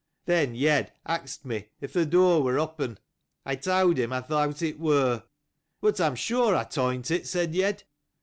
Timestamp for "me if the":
1.45-2.07